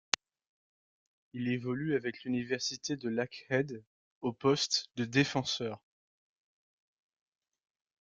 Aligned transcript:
Il 1.33 1.47
évolue 1.47 1.93
avec 1.95 2.23
l'Université 2.23 2.95
de 2.97 3.07
Lakehead 3.07 3.83
au 4.21 4.33
poste 4.33 4.87
de 4.95 5.05
défenseur. 5.05 5.79